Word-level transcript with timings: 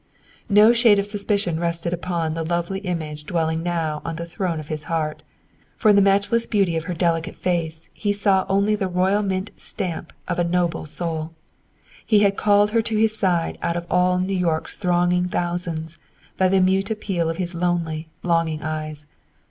No 0.49 0.73
shade 0.73 0.97
of 0.97 1.05
suspicion 1.05 1.59
rested 1.59 1.93
upon 1.93 2.33
the 2.33 2.41
lovely 2.43 2.79
image 2.79 3.23
dwelling 3.25 3.61
now 3.61 4.01
on 4.03 4.15
the 4.15 4.25
throne 4.25 4.59
of 4.59 4.67
his 4.67 4.85
heart. 4.85 5.21
For 5.77 5.89
in 5.89 5.95
the 5.95 6.01
matchless 6.01 6.47
beauty 6.47 6.75
of 6.75 6.85
her 6.85 6.95
delicate 6.95 7.35
face 7.35 7.87
he 7.93 8.11
saw 8.11 8.47
only 8.49 8.73
the 8.73 8.87
royal 8.87 9.21
mint 9.21 9.51
stamp 9.59 10.11
of 10.27 10.39
a 10.39 10.43
noble 10.43 10.87
soul. 10.87 11.33
He 12.03 12.21
had 12.21 12.35
called 12.35 12.71
her 12.71 12.81
to 12.81 12.97
his 12.97 13.15
side 13.15 13.59
out 13.61 13.77
of 13.77 13.85
all 13.91 14.17
New 14.17 14.35
York's 14.35 14.75
thronging 14.75 15.27
thousands, 15.27 15.99
by 16.35 16.47
the 16.47 16.61
mute 16.61 16.89
appeal 16.89 17.29
of 17.29 17.37
his 17.37 17.53
lonely, 17.53 18.07
longing 18.23 18.63
eyes. 18.63 19.05